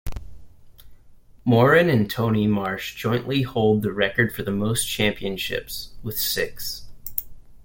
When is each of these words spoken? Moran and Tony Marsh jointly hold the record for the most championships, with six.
Moran 1.45 1.87
and 1.87 2.09
Tony 2.09 2.47
Marsh 2.47 2.95
jointly 2.95 3.43
hold 3.43 3.83
the 3.83 3.93
record 3.93 4.33
for 4.33 4.41
the 4.41 4.49
most 4.49 4.87
championships, 4.87 5.91
with 6.01 6.17
six. 6.17 6.87